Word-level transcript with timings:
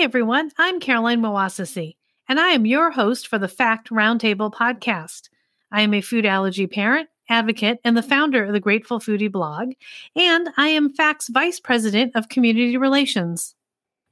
Everyone. 0.00 0.50
I'm 0.56 0.80
Caroline 0.80 1.20
Moassessi, 1.20 1.96
and 2.26 2.40
I 2.40 2.48
am 2.48 2.64
your 2.64 2.90
host 2.90 3.28
for 3.28 3.38
the 3.38 3.48
FAACT 3.48 3.90
Roundtable 3.90 4.50
podcast. 4.50 5.28
I 5.70 5.82
am 5.82 5.92
a 5.92 6.00
food 6.00 6.24
allergy 6.24 6.66
parent, 6.66 7.10
advocate, 7.28 7.80
and 7.84 7.94
the 7.94 8.02
founder 8.02 8.42
of 8.42 8.54
the 8.54 8.60
Grateful 8.60 8.98
Foodie 8.98 9.30
blog, 9.30 9.72
and 10.16 10.48
I 10.56 10.68
am 10.68 10.94
FAACT's 10.94 11.28
Vice 11.28 11.60
President 11.60 12.12
of 12.14 12.30
Community 12.30 12.78
Relations. 12.78 13.54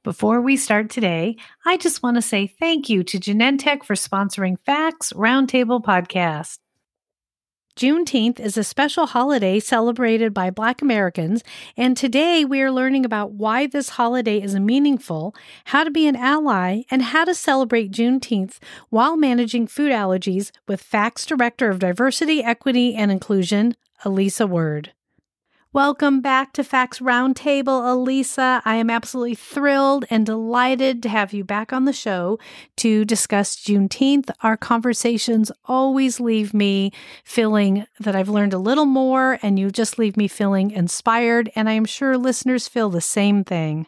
Before 0.03 0.41
we 0.41 0.57
start 0.57 0.91
today, 0.91 1.37
I 1.65 1.75
just 1.77 2.03
want 2.03 2.17
to 2.17 2.21
say 2.21 2.45
thank 2.45 2.87
you 2.87 3.03
to 3.05 3.17
Genentech 3.17 3.83
for 3.83 3.95
sponsoring 3.95 4.57
FAACT's 4.67 5.13
Roundtable 5.13 5.83
Podcast. 5.83 6.59
Juneteenth 7.79 8.41
is 8.41 8.57
a 8.57 8.63
special 8.65 9.05
holiday 9.05 9.57
celebrated 9.57 10.33
by 10.33 10.49
Black 10.49 10.81
Americans, 10.81 11.45
and 11.77 11.95
today 11.95 12.43
we 12.43 12.61
are 12.61 12.73
learning 12.73 13.05
about 13.05 13.31
why 13.31 13.67
this 13.67 13.91
holiday 13.91 14.41
is 14.41 14.53
meaningful, 14.59 15.33
how 15.63 15.85
to 15.85 15.89
be 15.89 16.05
an 16.05 16.17
ally, 16.17 16.81
and 16.91 17.01
how 17.01 17.23
to 17.23 17.33
celebrate 17.33 17.93
Juneteenth 17.93 18.57
while 18.89 19.15
managing 19.15 19.65
food 19.65 19.93
allergies 19.93 20.51
with 20.67 20.83
FAACT's 20.83 21.25
Director 21.25 21.69
of 21.69 21.79
Diversity, 21.79 22.43
Equity, 22.43 22.95
and 22.95 23.13
Inclusion, 23.13 23.77
Aleasa 24.03 24.45
Word. 24.45 24.91
Welcome 25.71 26.21
back 26.21 26.53
to 26.53 26.63
FAACT's 26.63 26.97
Roundtable, 26.97 27.83
Aleasa. 27.83 28.59
I 28.65 28.77
am 28.77 28.89
absolutely 28.89 29.35
thrilled 29.35 30.03
and 30.09 30.25
delighted 30.25 31.03
to 31.03 31.09
have 31.09 31.31
you 31.31 31.43
back 31.43 31.71
on 31.71 31.85
the 31.85 31.93
show 31.93 32.39
to 32.77 33.05
discuss 33.05 33.55
Juneteenth. 33.55 34.31
Our 34.41 34.57
conversations 34.57 35.51
always 35.65 36.19
leave 36.19 36.55
me 36.55 36.91
feeling 37.23 37.85
that 37.99 38.15
I've 38.15 38.29
learned 38.29 38.55
a 38.55 38.57
little 38.57 38.87
more, 38.87 39.37
and 39.43 39.59
you 39.59 39.69
just 39.69 39.99
leave 39.99 40.17
me 40.17 40.27
feeling 40.27 40.71
inspired. 40.71 41.51
And 41.55 41.69
I 41.69 41.73
am 41.73 41.85
sure 41.85 42.17
listeners 42.17 42.67
feel 42.67 42.89
the 42.89 42.99
same 42.99 43.43
thing. 43.43 43.85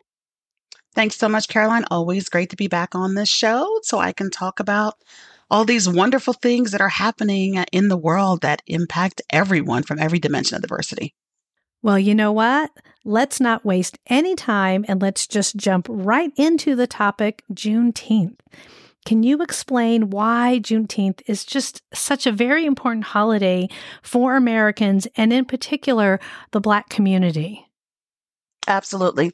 Thanks 0.94 1.18
so 1.18 1.28
much, 1.28 1.48
Caroline. 1.48 1.86
Always 1.90 2.30
great 2.30 2.52
to 2.52 2.56
be 2.56 2.68
back 2.68 2.94
on 2.94 3.16
this 3.16 3.28
show 3.28 3.80
so 3.82 3.98
I 3.98 4.14
can 4.14 4.30
talk 4.30 4.60
about 4.60 4.98
all 5.50 5.66
these 5.66 5.90
wonderful 5.90 6.34
things 6.34 6.74
that 6.74 6.82
are 6.82 6.90
happening 6.90 7.56
in 7.72 7.88
the 7.88 7.98
world 7.98 8.42
that 8.42 8.62
impact 8.68 9.24
everyone 9.32 9.82
from 9.82 9.98
every 9.98 10.20
dimension 10.20 10.58
of 10.58 10.62
diversity. 10.62 11.16
Well, 11.84 11.98
you 11.98 12.14
know 12.14 12.32
what? 12.32 12.72
Let's 13.04 13.40
not 13.40 13.66
waste 13.66 13.98
any 14.08 14.36
time 14.36 14.86
and 14.88 15.02
let's 15.02 15.26
just 15.26 15.56
jump 15.56 15.88
right 15.90 16.32
into 16.36 16.76
the 16.76 16.86
topic 16.86 17.44
Juneteenth. 17.52 18.38
Can 19.04 19.24
you 19.24 19.42
explain 19.42 20.12
why 20.12 20.60
Juneteenth 20.62 21.24
is 21.26 21.44
just 21.44 21.82
such 21.92 22.28
a 22.28 22.32
very 22.32 22.68
important 22.68 23.06
holiday 23.06 23.68
for 24.04 24.36
Americans 24.36 25.08
and, 25.18 25.34
in 25.34 25.46
particular, 25.46 26.20
the 26.52 26.62
Black 26.62 26.90
community? 26.90 27.71
Absolutely. 28.68 29.32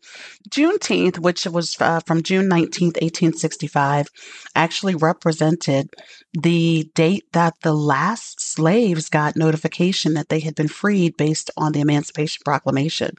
Juneteenth, 0.49 1.19
which 1.19 1.45
was 1.45 1.75
uh, 1.81 1.99
from 2.07 2.23
June 2.23 2.49
19th, 2.49 2.95
1865, 3.01 4.07
actually 4.55 4.95
represented 4.95 5.89
the 6.33 6.89
date 6.95 7.25
that 7.33 7.53
the 7.61 7.73
last 7.73 8.39
slaves 8.39 9.09
got 9.09 9.35
notification 9.35 10.13
that 10.13 10.29
they 10.29 10.39
had 10.39 10.55
been 10.55 10.69
freed 10.69 11.17
based 11.17 11.51
on 11.57 11.73
the 11.73 11.81
Emancipation 11.81 12.41
Proclamation. 12.45 13.15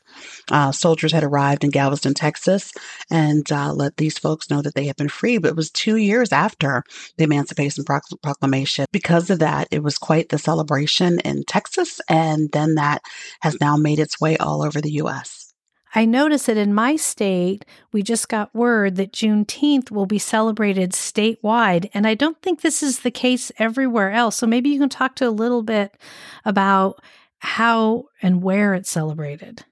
Uh, 0.50 0.72
soldiers 0.72 1.12
had 1.12 1.24
arrived 1.24 1.62
in 1.62 1.70
Galveston, 1.70 2.14
Texas, 2.14 2.72
and 3.10 3.50
uh, 3.52 3.74
let 3.74 3.98
these 3.98 4.18
folks 4.18 4.48
know 4.48 4.62
that 4.62 4.74
they 4.74 4.86
had 4.86 4.96
been 4.96 5.10
freed. 5.10 5.42
But 5.42 5.48
it 5.48 5.56
was 5.56 5.70
two 5.70 5.96
years 5.96 6.32
after 6.32 6.84
the 7.18 7.24
Emancipation 7.24 7.84
Proclamation. 7.84 8.86
Because 8.92 9.28
of 9.28 9.40
that, 9.40 9.68
it 9.70 9.82
was 9.82 9.98
quite 9.98 10.30
the 10.30 10.38
celebration 10.38 11.20
in 11.20 11.44
Texas, 11.44 12.00
and 12.08 12.50
then 12.52 12.76
that 12.76 13.02
has 13.40 13.60
now 13.60 13.76
made 13.76 13.98
its 13.98 14.18
way 14.18 14.38
all 14.38 14.62
over 14.62 14.80
the 14.80 14.92
U.S. 14.92 15.47
I 15.94 16.04
notice 16.04 16.46
that 16.46 16.56
in 16.56 16.74
my 16.74 16.96
state, 16.96 17.64
we 17.92 18.02
just 18.02 18.28
got 18.28 18.54
word 18.54 18.96
that 18.96 19.12
Juneteenth 19.12 19.90
will 19.90 20.06
be 20.06 20.18
celebrated 20.18 20.92
statewide. 20.92 21.88
And 21.94 22.06
I 22.06 22.14
don't 22.14 22.40
think 22.42 22.60
this 22.60 22.82
is 22.82 23.00
the 23.00 23.10
case 23.10 23.50
everywhere 23.58 24.10
else. 24.10 24.36
So 24.36 24.46
maybe 24.46 24.68
you 24.68 24.78
can 24.78 24.88
talk 24.88 25.16
to 25.16 25.28
a 25.28 25.30
little 25.30 25.62
bit 25.62 25.96
about 26.44 27.02
how 27.38 28.06
and 28.22 28.42
where 28.42 28.74
it's 28.74 28.90
celebrated. 28.90 29.64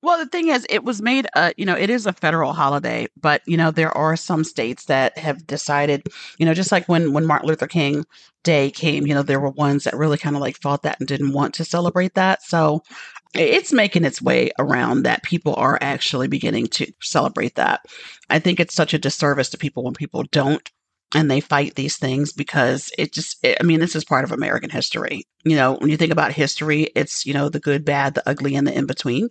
Well, 0.00 0.18
the 0.18 0.26
thing 0.26 0.48
is, 0.48 0.64
it 0.70 0.84
was 0.84 1.02
made, 1.02 1.26
uh, 1.34 1.52
you 1.56 1.66
know, 1.66 1.74
it 1.74 1.90
is 1.90 2.06
a 2.06 2.12
federal 2.12 2.52
holiday, 2.52 3.08
but 3.20 3.42
you 3.46 3.56
know, 3.56 3.72
there 3.72 3.96
are 3.98 4.14
some 4.14 4.44
states 4.44 4.84
that 4.84 5.18
have 5.18 5.44
decided, 5.44 6.04
you 6.38 6.46
know, 6.46 6.54
just 6.54 6.70
like 6.70 6.88
when 6.88 7.12
when 7.12 7.26
Martin 7.26 7.48
Luther 7.48 7.66
King 7.66 8.04
Day 8.44 8.70
came, 8.70 9.08
you 9.08 9.14
know, 9.14 9.24
there 9.24 9.40
were 9.40 9.50
ones 9.50 9.84
that 9.84 9.96
really 9.96 10.16
kind 10.16 10.36
of 10.36 10.40
like 10.40 10.56
fought 10.56 10.84
that 10.84 11.00
and 11.00 11.08
didn't 11.08 11.32
want 11.32 11.52
to 11.54 11.64
celebrate 11.64 12.14
that. 12.14 12.44
So 12.44 12.84
it's 13.34 13.72
making 13.72 14.04
its 14.04 14.22
way 14.22 14.50
around 14.58 15.02
that 15.02 15.22
people 15.22 15.54
are 15.56 15.78
actually 15.80 16.28
beginning 16.28 16.66
to 16.68 16.90
celebrate 17.02 17.56
that. 17.56 17.84
I 18.30 18.38
think 18.38 18.58
it's 18.58 18.74
such 18.74 18.94
a 18.94 18.98
disservice 18.98 19.50
to 19.50 19.58
people 19.58 19.84
when 19.84 19.94
people 19.94 20.24
don't 20.30 20.68
and 21.14 21.30
they 21.30 21.40
fight 21.40 21.74
these 21.74 21.96
things 21.96 22.32
because 22.32 22.90
it 22.98 23.12
just 23.14 23.42
it, 23.42 23.56
i 23.60 23.62
mean 23.62 23.80
this 23.80 23.96
is 23.96 24.04
part 24.04 24.24
of 24.24 24.32
american 24.32 24.70
history. 24.70 25.26
You 25.44 25.56
know 25.56 25.74
when 25.74 25.90
you 25.90 25.96
think 25.96 26.12
about 26.12 26.32
history 26.32 26.88
it's 26.94 27.24
you 27.24 27.32
know 27.32 27.48
the 27.48 27.60
good 27.60 27.84
bad 27.84 28.14
the 28.14 28.28
ugly 28.28 28.54
and 28.54 28.66
the 28.66 28.76
in 28.76 28.86
between 28.86 29.28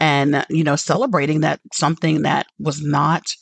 and 0.00 0.44
you 0.48 0.64
know 0.64 0.76
celebrating 0.76 1.40
that 1.40 1.60
something 1.72 2.22
that 2.22 2.46
was 2.58 2.82
not 2.82 3.34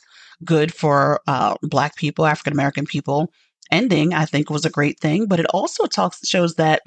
good 0.43 0.73
for 0.73 1.21
uh, 1.27 1.55
black 1.61 1.95
people 1.95 2.25
african 2.25 2.53
american 2.53 2.85
people 2.85 3.31
ending 3.71 4.13
i 4.13 4.25
think 4.25 4.49
was 4.49 4.65
a 4.65 4.69
great 4.69 4.99
thing. 4.99 5.25
But 5.27 5.39
it 5.39 5.47
also 5.47 5.85
talks 5.85 6.27
shows 6.27 6.55
that 6.55 6.81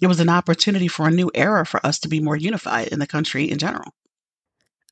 it 0.00 0.06
was 0.06 0.20
an 0.20 0.28
opportunity 0.28 0.88
for 0.88 1.08
a 1.08 1.10
new 1.10 1.30
era 1.34 1.66
for 1.66 1.84
us 1.84 1.98
to 2.00 2.08
be 2.08 2.20
more 2.20 2.36
unified 2.36 2.88
in 2.88 2.98
the 2.98 3.06
country 3.06 3.50
in 3.50 3.58
general. 3.58 3.92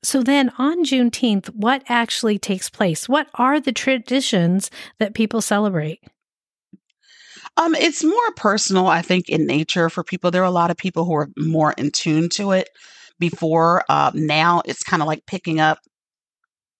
So 0.03 0.23
then 0.23 0.53
on 0.59 0.85
Juneteenth, 0.85 1.49
what 1.49 1.83
actually 1.89 2.39
takes 2.39 2.71
place? 2.71 3.09
What 3.09 3.29
are 3.35 3.59
the 3.61 3.73
traditions 3.73 4.71
that 4.99 5.15
people 5.15 5.41
celebrate? 5.41 6.01
Um, 7.57 7.75
it's 7.75 8.05
more 8.05 8.33
personal, 8.37 8.87
I 8.87 9.03
think, 9.03 9.29
in 9.29 9.47
nature 9.47 9.89
for 9.89 10.05
people. 10.05 10.31
There 10.31 10.43
are 10.43 10.45
a 10.45 10.51
lot 10.51 10.71
of 10.71 10.77
people 10.77 11.05
who 11.05 11.15
are 11.15 11.29
more 11.39 11.73
in 11.73 11.91
tune 11.91 12.29
to 12.31 12.53
it 12.53 12.69
before. 13.19 13.83
Uh, 13.89 14.11
now 14.15 14.63
it's 14.67 14.83
kind 14.83 15.03
of 15.03 15.09
like 15.09 15.25
picking 15.27 15.59
up 15.59 15.79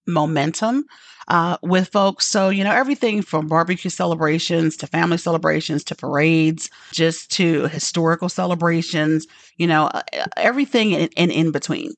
momentum 0.07 0.85
uh, 1.29 1.57
with 1.63 1.89
folks. 1.89 2.27
So, 2.27 2.49
you 2.49 2.65
know, 2.65 2.73
everything 2.73 3.23
from 3.23 3.49
barbecue 3.49 3.91
celebrations 3.91 4.77
to 4.79 4.87
family 4.87 5.19
celebrations 5.19 5.83
to 5.85 5.95
parades, 5.95 6.71
just 6.93 7.31
to 7.33 7.67
historical 7.69 8.29
celebrations, 8.29 9.27
you 9.57 9.67
know, 9.67 9.87
uh, 9.87 10.03
everything 10.37 10.93
in, 10.93 11.09
in, 11.17 11.31
in 11.31 11.51
between. 11.53 11.93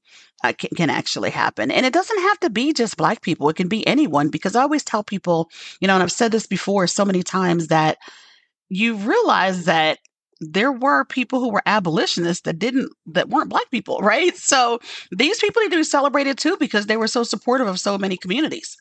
Uh, 0.45 0.53
can, 0.53 0.71
can, 0.77 0.89
actually 0.89 1.31
happen. 1.31 1.69
And 1.69 1.85
it 1.85 1.93
doesn't 1.93 2.21
have 2.21 2.39
to 2.41 2.51
be 2.51 2.73
just 2.73 2.97
Black 2.97 3.23
people, 3.23 3.49
it 3.49 3.57
can 3.57 3.67
be 3.67 3.85
anyone. 3.89 4.29
Because 4.29 4.55
I 4.55 4.63
always 4.63 4.85
tell 4.85 5.03
people, 5.03 5.51
you 5.81 5.89
know, 5.89 5.95
and 5.95 6.03
I've 6.03 6.13
said 6.13 6.31
this 6.31 6.47
before 6.47 6.87
so 6.87 7.05
many 7.05 7.25
times 7.25 7.67
that 7.67 7.99
you 8.69 8.95
realize 8.95 9.65
that 9.65 9.99
there 10.41 10.73
were 10.73 11.05
people 11.05 11.41
who 11.41 11.51
were 11.51 11.63
abolitionists 11.67 12.43
that 12.43 12.59
didn't 12.59 12.91
that 13.07 13.29
weren't 13.29 13.51
black 13.51 13.71
people 13.71 13.99
right 14.03 14.37
so 14.37 14.79
these 15.11 15.39
people 15.39 15.63
need 15.63 15.71
to 15.71 15.77
be 15.77 15.85
celebrated 15.85 16.39
too 16.39 16.57
because 16.59 16.87
they 16.87 16.97
were 16.97 17.09
so 17.09 17.23
supportive 17.23 17.67
of 17.67 17.81
so 17.81 17.99
many 17.99 18.17
communities 18.17 18.77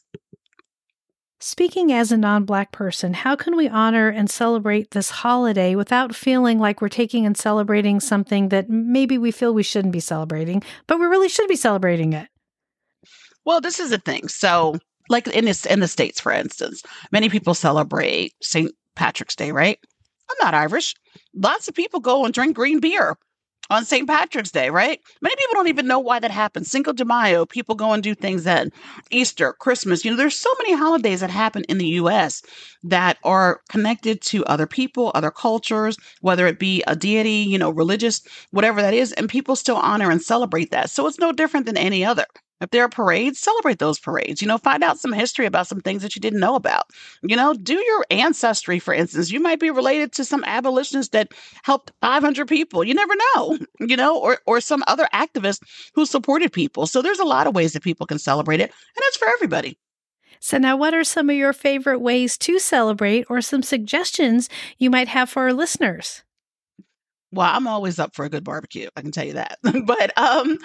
Speaking 1.39 1.91
as 1.91 2.11
a 2.11 2.17
non 2.17 2.45
Black 2.45 2.71
person, 2.71 3.13
how 3.13 3.35
can 3.35 3.55
we 3.55 3.69
honor 3.69 4.09
and 4.09 4.27
celebrate 4.27 4.91
this 4.91 5.11
holiday 5.11 5.75
without 5.75 6.15
feeling 6.15 6.57
like 6.57 6.81
we're 6.81 6.89
taking 6.89 7.27
and 7.27 7.37
celebrating 7.37 7.99
something 7.99 8.49
that 8.49 8.71
maybe 8.71 9.19
we 9.19 9.29
feel 9.29 9.53
we 9.53 9.61
shouldn't 9.61 9.93
be 9.93 9.99
celebrating, 9.99 10.63
but 10.87 10.99
we 10.99 11.05
really 11.05 11.29
should 11.29 11.47
be 11.47 11.55
celebrating 11.55 12.13
it? 12.13 12.27
Well, 13.45 13.61
this 13.61 13.79
is 13.79 13.91
the 13.91 13.99
thing. 13.99 14.29
So, 14.29 14.79
like 15.09 15.27
in 15.27 15.45
this 15.45 15.67
in 15.67 15.79
the 15.79 15.87
states, 15.87 16.19
for 16.19 16.31
instance, 16.31 16.81
many 17.11 17.29
people 17.29 17.53
celebrate 17.53 18.33
St. 18.41 18.71
Patrick's 18.95 19.35
Day, 19.35 19.51
right? 19.51 19.77
I'm 20.31 20.37
not 20.41 20.55
Irish. 20.55 20.95
Lots 21.37 21.67
of 21.67 21.75
people 21.75 21.99
go 21.99 22.25
and 22.25 22.33
drink 22.33 22.55
green 22.55 22.79
beer 22.79 23.15
on 23.69 23.85
St. 23.85 24.07
Patrick's 24.07 24.51
Day, 24.51 24.69
right? 24.69 24.99
Many 25.21 25.35
people 25.35 25.53
don't 25.53 25.67
even 25.67 25.87
know 25.87 25.99
why 25.99 26.19
that 26.19 26.31
happens. 26.31 26.71
Cinco 26.71 26.93
de 26.93 27.05
Mayo, 27.05 27.45
people 27.45 27.75
go 27.75 27.91
and 27.91 28.01
do 28.01 28.15
things 28.15 28.43
then. 28.43 28.71
Easter, 29.11 29.53
Christmas, 29.53 30.03
you 30.03 30.11
know, 30.11 30.17
there's 30.17 30.37
so 30.39 30.49
many 30.59 30.73
holidays 30.73 31.19
that 31.19 31.29
happen 31.29 31.63
in 31.65 31.77
the 31.77 31.87
US 31.87 32.41
that 32.83 33.17
are 33.23 33.61
connected 33.69 34.21
to 34.23 34.45
other 34.45 34.65
people, 34.65 35.11
other 35.13 35.31
cultures, 35.31 35.97
whether 36.21 36.47
it 36.47 36.59
be 36.59 36.83
a 36.87 36.95
deity, 36.95 37.45
you 37.47 37.57
know, 37.57 37.69
religious, 37.69 38.21
whatever 38.51 38.81
that 38.81 38.93
is, 38.93 39.11
and 39.13 39.29
people 39.29 39.55
still 39.55 39.77
honor 39.77 40.09
and 40.09 40.21
celebrate 40.21 40.71
that. 40.71 40.89
So 40.89 41.05
it's 41.07 41.19
no 41.19 41.31
different 41.31 41.65
than 41.65 41.77
any 41.77 42.03
other. 42.05 42.25
If 42.59 42.71
there 42.71 42.83
are 42.83 42.89
parades, 42.89 43.39
celebrate 43.39 43.79
those 43.79 43.99
parades. 43.99 44.41
You 44.41 44.47
know, 44.47 44.57
find 44.57 44.83
out 44.83 44.99
some 44.99 45.13
history 45.13 45.45
about 45.45 45.67
some 45.67 45.81
things 45.81 46.01
that 46.01 46.15
you 46.15 46.21
didn't 46.21 46.39
know 46.39 46.55
about. 46.55 46.85
You 47.21 47.35
know, 47.35 47.53
do 47.53 47.75
your 47.75 48.05
ancestry, 48.09 48.79
for 48.79 48.93
instance. 48.93 49.31
You 49.31 49.39
might 49.39 49.59
be 49.59 49.69
related 49.69 50.11
to 50.13 50.25
some 50.25 50.43
abolitionists 50.43 51.11
that 51.11 51.33
helped 51.63 51.91
500 52.01 52.47
people. 52.47 52.83
You 52.83 52.95
never 52.95 53.13
know, 53.35 53.59
you 53.79 53.95
know, 53.95 54.17
or, 54.17 54.39
or 54.47 54.59
some 54.59 54.83
other 54.87 55.07
activist 55.13 55.61
who 55.93 56.05
supported 56.05 56.51
people. 56.51 56.87
So 56.87 57.01
there's 57.01 57.19
a 57.19 57.25
lot 57.25 57.47
of 57.47 57.55
ways 57.55 57.73
that 57.73 57.83
people 57.83 58.07
can 58.07 58.19
celebrate 58.19 58.59
it, 58.59 58.71
and 58.71 59.03
it's 59.03 59.17
for 59.17 59.27
everybody. 59.27 59.77
So, 60.39 60.57
now 60.57 60.77
what 60.77 60.93
are 60.93 61.03
some 61.03 61.29
of 61.29 61.35
your 61.35 61.53
favorite 61.53 61.99
ways 61.99 62.37
to 62.39 62.59
celebrate 62.59 63.25
or 63.29 63.41
some 63.41 63.63
suggestions 63.63 64.49
you 64.77 64.89
might 64.89 65.07
have 65.07 65.29
for 65.29 65.43
our 65.43 65.53
listeners? 65.53 66.23
Well, 67.37 67.51
I'm 67.53 67.67
always 67.67 67.99
up 67.99 68.15
for 68.15 68.25
a 68.25 68.29
good 68.29 68.43
barbecue. 68.43 68.89
I 68.97 69.01
can 69.01 69.11
tell 69.11 69.23
you 69.23 69.33
that. 69.33 69.59
but 69.85 70.11
um 70.17 70.57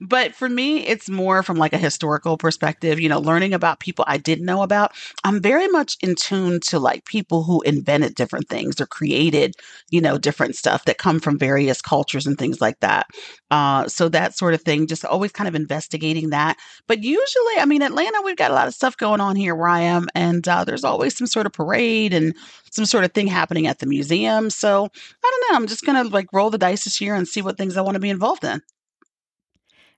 but 0.00 0.32
for 0.32 0.48
me 0.48 0.86
it's 0.86 1.10
more 1.10 1.42
from 1.42 1.56
like 1.56 1.72
a 1.72 1.78
historical 1.78 2.36
perspective, 2.38 3.00
you 3.00 3.08
know, 3.08 3.18
learning 3.18 3.52
about 3.52 3.80
people 3.80 4.04
I 4.06 4.16
didn't 4.16 4.44
know 4.44 4.62
about. 4.62 4.92
I'm 5.24 5.42
very 5.42 5.66
much 5.66 5.96
in 6.02 6.14
tune 6.14 6.60
to 6.68 6.78
like 6.78 7.04
people 7.04 7.42
who 7.42 7.62
invented 7.62 8.14
different 8.14 8.48
things 8.48 8.80
or 8.80 8.86
created, 8.86 9.56
you 9.90 10.00
know, 10.00 10.18
different 10.18 10.54
stuff 10.54 10.84
that 10.84 10.98
come 10.98 11.18
from 11.18 11.36
various 11.36 11.82
cultures 11.82 12.28
and 12.28 12.38
things 12.38 12.60
like 12.60 12.78
that. 12.78 13.08
Uh 13.50 13.88
so 13.88 14.08
that 14.08 14.36
sort 14.38 14.54
of 14.54 14.62
thing 14.62 14.86
just 14.86 15.04
always 15.04 15.32
kind 15.32 15.48
of 15.48 15.56
investigating 15.56 16.30
that. 16.30 16.56
But 16.86 17.02
usually, 17.02 17.58
I 17.58 17.64
mean, 17.66 17.82
Atlanta 17.82 18.22
we've 18.24 18.36
got 18.36 18.52
a 18.52 18.54
lot 18.54 18.68
of 18.68 18.74
stuff 18.74 18.96
going 18.96 19.20
on 19.20 19.34
here 19.34 19.56
where 19.56 19.68
I 19.68 19.80
am 19.80 20.06
and 20.14 20.46
uh, 20.46 20.62
there's 20.62 20.84
always 20.84 21.16
some 21.16 21.26
sort 21.26 21.46
of 21.46 21.52
parade 21.52 22.14
and 22.14 22.36
some 22.70 22.86
sort 22.86 23.04
of 23.04 23.12
thing 23.12 23.26
happening 23.26 23.66
at 23.66 23.78
the 23.78 23.86
museum. 23.86 24.50
So, 24.50 24.84
I 24.84 25.30
don't 25.30 25.52
know, 25.52 25.56
I'm 25.56 25.66
just 25.66 25.84
going 25.84 26.02
to 26.02 26.12
like 26.12 26.32
roll 26.32 26.50
the 26.50 26.58
dice 26.58 26.84
this 26.84 27.00
year 27.00 27.14
and 27.14 27.28
see 27.28 27.42
what 27.42 27.58
things 27.58 27.76
I 27.76 27.82
want 27.82 27.94
to 27.94 28.00
be 28.00 28.10
involved 28.10 28.44
in. 28.44 28.62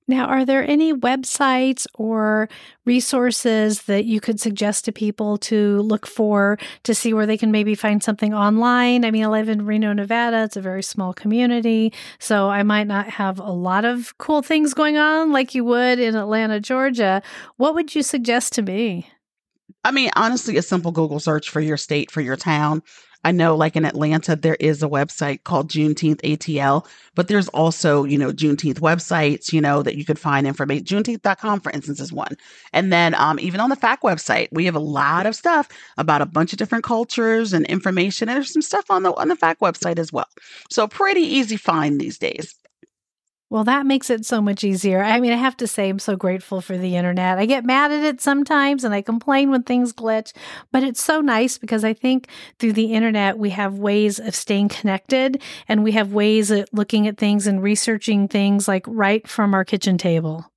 Now, 0.09 0.27
are 0.27 0.45
there 0.45 0.69
any 0.69 0.93
websites 0.93 1.87
or 1.95 2.49
resources 2.85 3.83
that 3.83 4.05
you 4.05 4.21
could 4.21 4.41
suggest 4.41 4.85
to 4.85 4.93
people 4.93 5.39
to 5.39 5.81
look 5.83 6.07
for 6.07 6.59
to 6.83 6.95
see 6.95 7.15
where 7.15 7.25
they 7.25 7.39
can 7.39 7.53
maybe 7.53 7.77
find 7.77 8.03
something 8.03 8.35
online? 8.35 9.05
I 9.05 9.13
mean, 9.13 9.23
I 9.25 9.29
live 9.29 9.49
in 9.49 9.65
Reno, 9.65 9.93
Nevada. 9.93 10.43
It's 10.43 10.57
a 10.57 10.61
very 10.61 10.83
small 10.83 11.15
community, 11.15 11.93
so 12.19 12.51
I 12.51 12.65
might 12.65 12.89
not 12.89 13.11
have 13.11 13.39
a 13.39 13.53
lot 13.53 13.85
of 13.85 14.19
cool 14.19 14.43
things 14.43 14.75
going 14.75 14.97
on 14.97 15.31
like 15.31 15.55
you 15.55 15.65
would 15.65 16.01
in 16.01 16.17
Atlanta, 16.17 16.59
Georgia. 16.59 17.23
What 17.57 17.75
would 17.77 17.95
you 17.95 18.03
suggest 18.03 18.55
to 18.55 18.63
me? 18.63 19.07
I 19.85 19.91
mean, 19.91 20.11
honestly, 20.17 20.57
a 20.57 20.63
simple 20.63 20.93
Google 20.93 21.21
search 21.21 21.51
for 21.51 21.61
your 21.61 21.77
state, 21.77 22.11
for 22.11 22.21
your 22.21 22.37
town, 22.37 22.83
I 23.25 23.31
know, 23.31 23.55
like 23.55 23.77
in 23.77 23.85
Atlanta, 23.85 24.35
there 24.35 24.57
is 24.59 24.83
a 24.83 24.89
website 24.89 25.45
called 25.45 25.71
Juneteenth 25.71 26.21
ATL, 26.23 26.87
but 27.15 27.29
there's 27.29 27.49
also, 27.49 28.03
you 28.05 28.19
know, 28.19 28.33
Juneteenth 28.33 28.81
websites, 28.81 29.53
you 29.53 29.61
know, 29.61 29.83
that 29.83 29.97
you 29.97 30.05
could 30.05 30.19
find 30.19 30.45
information. 30.47 30.85
Juneteenth.com, 30.85 31.61
for 31.61 31.71
instance, 31.71 32.01
is 32.01 32.13
one. 32.13 32.37
And 32.73 32.93
then 32.93 33.15
um, 33.15 33.39
even 33.39 33.61
on 33.61 33.71
the 33.71 33.77
FAACT 33.77 34.03
website, 34.03 34.49
we 34.51 34.65
have 34.65 34.75
a 34.75 34.81
lot 34.81 35.27
of 35.27 35.37
stuff 35.37 35.69
about 35.99 36.21
a 36.21 36.27
bunch 36.27 36.53
of 36.53 36.59
different 36.59 36.83
cultures 36.85 37.53
and 37.53 37.65
information. 37.67 38.29
And 38.29 38.37
there's 38.37 38.53
some 38.53 38.63
stuff 38.63 38.91
on 38.91 39.05
the 39.05 39.13
on 39.15 39.29
the 39.29 39.37
FAACT 39.37 39.61
website 39.61 39.99
as 40.01 40.13
well. 40.13 40.29
So 40.69 40.89
pretty 40.89 41.21
easy 41.21 41.57
find 41.57 42.01
these 42.01 42.19
days. 42.19 42.57
Well, 43.53 43.65
that 43.65 43.85
makes 43.85 44.09
it 44.09 44.25
so 44.25 44.41
much 44.41 44.65
easier. 44.65 45.03
I 45.05 45.21
mean, 45.21 45.31
I 45.31 45.37
have 45.37 45.59
to 45.59 45.67
say, 45.67 45.91
I'm 45.91 45.99
so 45.99 46.17
grateful 46.17 46.63
for 46.63 46.79
the 46.79 46.97
internet. 46.97 47.37
I 47.37 47.45
get 47.45 47.67
mad 47.67 47.93
at 47.93 48.03
it 48.03 48.19
sometimes 48.23 48.83
and 48.83 48.95
I 48.95 49.03
complain 49.03 49.51
when 49.51 49.63
things 49.63 49.93
glitch, 49.93 50.33
but 50.71 50.83
it's 50.83 51.05
so 51.05 51.21
nice 51.21 51.59
because 51.59 51.85
I 51.85 51.93
think 51.93 52.29
through 52.59 52.73
the 52.73 52.95
internet, 52.95 53.37
we 53.37 53.51
have 53.51 53.75
ways 53.75 54.19
of 54.19 54.35
staying 54.35 54.71
connected 54.71 55.43
and 55.69 55.85
we 55.85 55.93
have 55.93 56.15
ways 56.15 56.51
of 56.51 56.65
looking 56.73 57.07
at 57.07 57.19
things 57.19 57.47
and 57.47 57.63
researching 57.63 58.27
things 58.27 58.69
like 58.69 58.87
right 58.89 59.29
from 59.29 59.53
our 59.53 59.67
kitchen 59.67 59.99
table. 59.99 60.51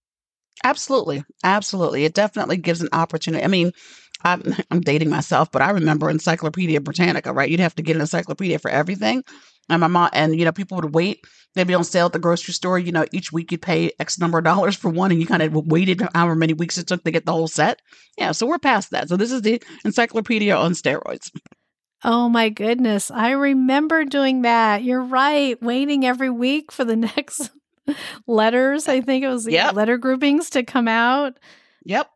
Absolutely. 0.64 1.26
Absolutely. 1.44 2.06
It 2.06 2.14
definitely 2.14 2.56
gives 2.56 2.82
an 2.82 2.88
opportunity. 2.94 3.44
I 3.44 3.48
mean, 3.48 3.74
I'm, 4.24 4.44
I'm 4.72 4.82
dating 4.82 5.10
myself, 5.10 5.52
but 5.52 5.62
I 5.62 5.72
remember 5.72 6.10
Encyclopedia 6.10 6.82
Britannica, 6.82 7.34
right? 7.34 7.50
You'd 7.50 7.60
have 7.60 7.76
to 7.76 7.84
get 7.84 7.96
an 7.96 8.02
encyclopedia 8.02 8.60
for 8.60 8.70
everything. 8.70 9.24
And 9.70 9.82
my 9.82 9.88
mom, 9.88 10.10
and 10.14 10.38
you 10.38 10.46
know, 10.46 10.52
people 10.52 10.78
would 10.78 10.94
wait. 10.94 11.26
They'd 11.56 11.66
be 11.66 11.74
on 11.74 11.84
sale 11.84 12.08
at 12.08 12.14
the 12.14 12.20
grocery 12.20 12.54
store. 12.54 12.78
You 12.78 12.92
know, 12.92 13.06
each 13.12 13.32
week 13.32 13.52
you'd 13.52 13.62
pay 13.62 13.92
X 14.00 14.20
number 14.20 14.38
of 14.38 14.44
dollars 14.44 14.76
for 14.76 14.90
one, 14.90 15.12
and 15.12 15.20
you 15.20 15.26
kind 15.26 15.42
of 15.42 15.54
waited 15.56 16.02
however 16.14 16.36
many 16.36 16.54
weeks 16.54 16.78
it 16.78 16.88
took 16.88 17.04
to 17.04 17.12
get 17.12 17.26
the 17.26 17.32
whole 17.32 17.48
set. 17.48 17.82
Yeah, 18.18 18.32
so 18.32 18.46
we're 18.46 18.60
past 18.60 18.92
that. 18.92 19.10
So 19.10 19.18
this 19.18 19.32
is 19.32 19.42
the 19.42 19.62
encyclopedia 19.84 20.56
on 20.56 20.74
steroids. 20.74 21.32
Oh 22.04 22.30
my 22.30 22.50
goodness. 22.50 23.10
I 23.10 23.32
remember 23.32 24.06
doing 24.06 24.44
that. 24.44 24.84
You're 24.84 25.02
right. 25.02 25.60
Waiting 25.64 26.06
every 26.06 26.30
week 26.30 26.72
for 26.72 26.86
the 26.86 26.96
next 27.18 27.50
letters. 28.28 28.88
I 28.88 29.02
think 29.02 29.24
it 29.24 29.30
was 29.30 29.48
yep. 29.48 29.74
letter 29.74 29.98
groupings 29.98 30.52
to 30.52 30.62
come 30.62 30.88
out. 30.88 31.40
Yep. 31.86 32.08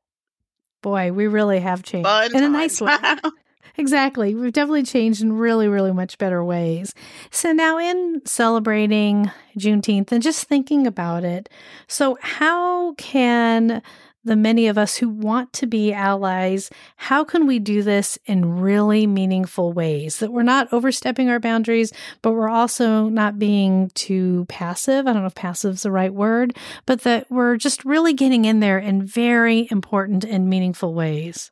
Boy, 0.82 1.12
we 1.12 1.28
really 1.28 1.60
have 1.60 1.84
changed 1.84 2.08
Fun 2.08 2.36
in 2.36 2.44
a 2.44 2.50
nice 2.50 2.80
way. 2.82 2.96
Exactly. 3.80 4.36
We've 4.36 4.52
definitely 4.52 4.84
changed 4.84 5.22
in 5.22 5.32
really, 5.32 5.70
really 5.70 5.94
much 5.94 6.18
better 6.18 6.44
ways. 6.44 6.94
So 7.32 7.54
now 7.54 7.78
in 7.78 8.22
celebrating 8.26 9.32
Juneteenth 9.58 10.12
and 10.12 10.22
just 10.22 10.50
thinking 10.50 10.86
about 10.86 11.24
it, 11.24 11.48
so 11.88 12.18
how 12.22 12.94
can 12.96 13.82
the 14.24 14.36
many 14.36 14.68
of 14.68 14.78
us 14.78 14.98
who 14.98 15.10
want 15.10 15.54
to 15.54 15.68
be 15.68 15.94
allies, 15.94 16.70
how 16.98 17.24
can 17.24 17.48
we 17.48 17.60
do 17.60 17.82
this 17.82 18.18
in 18.26 18.60
really 18.60 19.08
meaningful 19.08 19.72
ways 19.72 20.20
that 20.20 20.32
we're 20.32 20.44
not 20.44 20.72
overstepping 20.74 21.30
our 21.30 21.40
boundaries, 21.40 21.94
but 22.22 22.34
we're 22.34 22.50
also 22.50 23.10
not 23.10 23.40
being 23.40 23.92
too 23.96 24.46
passive? 24.50 25.08
I 25.08 25.14
don't 25.14 25.22
know 25.22 25.28
if 25.28 25.36
passive 25.36 25.76
is 25.76 25.84
the 25.84 25.92
right 25.92 26.14
word, 26.14 26.58
but 26.86 27.02
that 27.02 27.30
we're 27.30 27.58
just 27.58 27.86
really 27.86 28.14
getting 28.14 28.46
in 28.46 28.60
there 28.60 28.80
in 28.80 29.06
very 29.06 29.68
important 29.72 30.24
and 30.24 30.50
meaningful 30.50 30.94
ways. 30.94 31.52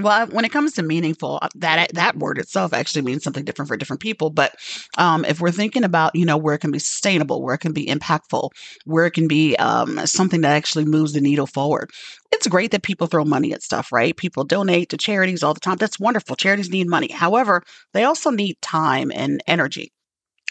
Well, 0.00 0.26
when 0.26 0.44
it 0.44 0.50
comes 0.50 0.72
to 0.72 0.82
meaningful, 0.82 1.38
uh, 1.40 1.48
that 1.56 1.92
that 1.94 2.16
word 2.16 2.38
itself 2.38 2.72
actually 2.72 3.02
means 3.02 3.22
something 3.22 3.44
different 3.44 3.68
for 3.68 3.76
different 3.76 4.00
people. 4.00 4.28
But 4.30 4.56
um, 4.98 5.24
if 5.24 5.40
we're 5.40 5.52
thinking 5.52 5.84
about, 5.84 6.16
you 6.16 6.24
know, 6.26 6.36
where 6.36 6.54
it 6.54 6.58
can 6.58 6.72
be 6.72 6.80
sustainable, 6.80 7.42
where 7.42 7.54
it 7.54 7.58
can 7.58 7.72
be 7.72 7.86
impactful, 7.86 8.50
where 8.86 9.06
it 9.06 9.12
can 9.12 9.28
be 9.28 9.54
um, 9.56 10.04
something 10.04 10.40
that 10.40 10.56
actually 10.56 10.84
moves 10.84 11.12
the 11.12 11.20
needle 11.20 11.46
forward, 11.46 11.90
it's 12.32 12.48
great 12.48 12.72
that 12.72 12.82
people 12.82 13.06
throw 13.06 13.24
money 13.24 13.52
at 13.52 13.62
stuff, 13.62 13.92
right? 13.92 14.16
People 14.16 14.42
donate 14.42 14.88
to 14.90 14.96
charities 14.96 15.44
all 15.44 15.54
the 15.54 15.60
time. 15.60 15.76
That's 15.76 16.00
wonderful. 16.00 16.34
Charities 16.34 16.70
need 16.70 16.88
money. 16.88 17.12
However, 17.12 17.62
they 17.92 18.02
also 18.02 18.30
need 18.30 18.60
time 18.62 19.12
and 19.14 19.40
energy 19.46 19.92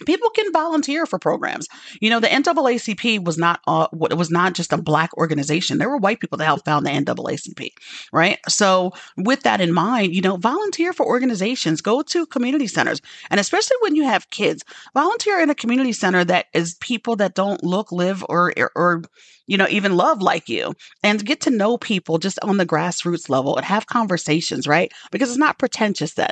people 0.05 0.29
can 0.31 0.51
volunteer 0.51 1.05
for 1.05 1.19
programs. 1.19 1.67
You 2.01 2.09
know, 2.09 2.19
the 2.19 2.27
NAACP 2.27 3.23
was 3.23 3.37
not 3.37 3.61
uh, 3.67 3.87
it 4.09 4.17
was 4.17 4.31
not 4.31 4.53
just 4.53 4.73
a 4.73 4.77
black 4.77 5.15
organization. 5.17 5.77
There 5.77 5.89
were 5.89 5.97
white 5.97 6.19
people 6.19 6.37
that 6.37 6.45
helped 6.45 6.65
found 6.65 6.85
the 6.85 6.91
NAACP, 6.91 7.69
right? 8.11 8.39
So, 8.47 8.93
with 9.17 9.43
that 9.43 9.61
in 9.61 9.73
mind, 9.73 10.15
you 10.15 10.21
know, 10.21 10.37
volunteer 10.37 10.93
for 10.93 11.05
organizations, 11.05 11.81
go 11.81 12.01
to 12.01 12.25
community 12.25 12.67
centers, 12.67 13.01
and 13.29 13.39
especially 13.39 13.77
when 13.81 13.95
you 13.95 14.03
have 14.03 14.29
kids, 14.29 14.63
volunteer 14.93 15.39
in 15.39 15.49
a 15.49 15.55
community 15.55 15.93
center 15.93 16.23
that 16.25 16.47
is 16.53 16.75
people 16.75 17.15
that 17.17 17.35
don't 17.35 17.63
look, 17.63 17.91
live, 17.91 18.25
or 18.29 18.53
or 18.75 19.03
you 19.47 19.57
know, 19.57 19.67
even 19.69 19.95
love 19.95 20.21
like 20.21 20.47
you 20.49 20.73
and 21.03 21.25
get 21.25 21.41
to 21.41 21.49
know 21.49 21.77
people 21.77 22.17
just 22.17 22.39
on 22.41 22.57
the 22.57 22.65
grassroots 22.65 23.29
level 23.29 23.55
and 23.55 23.65
have 23.65 23.87
conversations, 23.87 24.67
right? 24.67 24.91
Because 25.11 25.29
it's 25.29 25.37
not 25.37 25.59
pretentious 25.59 26.13
then. 26.13 26.31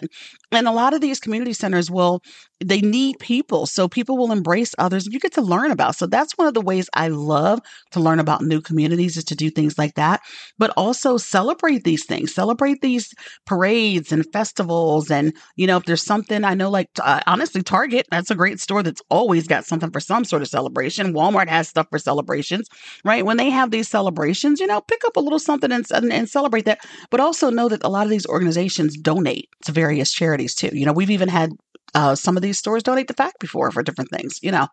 And 0.51 0.67
a 0.67 0.71
lot 0.71 0.93
of 0.93 1.01
these 1.01 1.19
community 1.19 1.53
centers 1.53 1.89
will, 1.89 2.21
they 2.63 2.81
need 2.81 3.17
people. 3.19 3.65
So 3.65 3.87
people 3.87 4.17
will 4.17 4.31
embrace 4.31 4.75
others 4.77 5.07
you 5.07 5.19
get 5.19 5.33
to 5.33 5.41
learn 5.41 5.71
about. 5.71 5.95
So 5.95 6.05
that's 6.05 6.37
one 6.37 6.47
of 6.47 6.53
the 6.53 6.61
ways 6.61 6.89
I 6.93 7.07
love 7.07 7.59
to 7.91 7.99
learn 7.99 8.19
about 8.19 8.43
new 8.43 8.61
communities 8.61 9.17
is 9.17 9.23
to 9.25 9.35
do 9.35 9.49
things 9.49 9.77
like 9.77 9.95
that, 9.95 10.21
but 10.57 10.71
also 10.77 11.17
celebrate 11.17 11.83
these 11.83 12.05
things, 12.05 12.33
celebrate 12.33 12.81
these 12.81 13.13
parades 13.45 14.11
and 14.11 14.25
festivals. 14.31 15.09
And, 15.09 15.33
you 15.55 15.67
know, 15.67 15.77
if 15.77 15.85
there's 15.85 16.03
something 16.03 16.43
I 16.43 16.53
know, 16.53 16.69
like 16.69 16.89
uh, 17.01 17.21
honestly, 17.27 17.63
Target, 17.63 18.07
that's 18.11 18.31
a 18.31 18.35
great 18.35 18.59
store 18.59 18.83
that's 18.83 19.01
always 19.09 19.47
got 19.47 19.65
something 19.65 19.91
for 19.91 19.99
some 19.99 20.25
sort 20.25 20.41
of 20.41 20.47
celebration. 20.47 21.13
Walmart 21.13 21.47
has 21.47 21.67
stuff 21.67 21.87
for 21.89 21.99
celebrations 21.99 22.67
right? 23.03 23.25
When 23.25 23.37
they 23.37 23.49
have 23.49 23.71
these 23.71 23.87
celebrations, 23.87 24.59
you 24.59 24.67
know, 24.67 24.81
pick 24.81 25.03
up 25.05 25.15
a 25.15 25.19
little 25.21 25.39
something 25.39 25.71
and, 25.71 25.85
and, 25.91 26.11
and 26.11 26.29
celebrate 26.29 26.65
that. 26.65 26.79
But 27.09 27.19
also 27.19 27.49
know 27.49 27.69
that 27.69 27.83
a 27.83 27.89
lot 27.89 28.05
of 28.05 28.09
these 28.09 28.25
organizations 28.25 28.97
donate 28.97 29.49
to 29.65 29.71
various 29.71 30.11
charities 30.11 30.55
too. 30.55 30.69
You 30.73 30.85
know, 30.85 30.93
we've 30.93 31.11
even 31.11 31.29
had 31.29 31.51
uh, 31.93 32.15
some 32.15 32.37
of 32.37 32.43
these 32.43 32.57
stores 32.57 32.83
donate 32.83 33.07
to 33.07 33.13
FAACT 33.13 33.39
before 33.39 33.71
for 33.71 33.83
different 33.83 34.11
things, 34.11 34.39
you 34.41 34.51
know. 34.51 34.67